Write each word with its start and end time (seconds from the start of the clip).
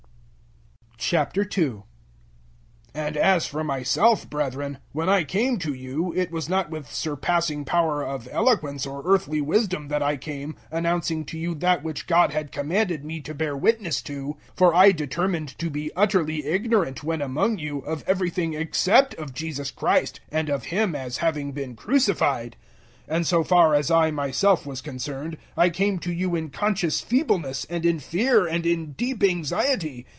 002:001 1.01 1.83
And 2.93 3.17
as 3.17 3.47
for 3.47 3.63
myself, 3.65 4.29
brethren, 4.29 4.77
when 4.91 5.09
I 5.09 5.23
came 5.25 5.57
to 5.57 5.73
you, 5.73 6.13
it 6.15 6.31
was 6.31 6.47
not 6.47 6.69
with 6.69 6.89
surpassing 6.91 7.65
power 7.65 8.05
of 8.05 8.29
eloquence 8.31 8.85
or 8.85 9.01
earthly 9.03 9.41
wisdom 9.41 9.87
that 9.87 10.03
I 10.03 10.15
came, 10.15 10.55
announcing 10.69 11.25
to 11.25 11.39
you 11.39 11.55
that 11.55 11.83
which 11.83 12.05
God 12.05 12.31
had 12.31 12.51
commanded 12.51 13.03
me 13.03 13.19
to 13.21 13.33
bear 13.33 13.57
witness 13.57 13.99
to. 14.03 14.35
002:002 14.35 14.37
For 14.55 14.75
I 14.75 14.91
determined 14.91 15.57
to 15.57 15.69
be 15.71 15.91
utterly 15.95 16.45
ignorant, 16.45 17.03
when 17.03 17.21
among 17.21 17.57
you, 17.57 17.79
of 17.79 18.03
everything 18.07 18.53
except 18.53 19.15
of 19.15 19.33
Jesus 19.33 19.71
Christ, 19.71 20.19
and 20.31 20.49
of 20.49 20.65
Him 20.65 20.95
as 20.95 21.17
having 21.17 21.51
been 21.51 21.75
crucified. 21.75 22.55
002:003 23.09 23.15
And 23.15 23.27
so 23.27 23.43
far 23.43 23.73
as 23.73 23.89
I 23.89 24.11
myself 24.11 24.65
was 24.67 24.81
concerned, 24.81 25.37
I 25.57 25.71
came 25.71 25.97
to 25.97 26.13
you 26.13 26.35
in 26.35 26.51
conscious 26.51 27.01
feebleness 27.01 27.65
and 27.71 27.85
in 27.87 27.97
fear 27.99 28.45
and 28.47 28.65
in 28.67 28.93
deep 28.93 29.23
anxiety. 29.23 30.05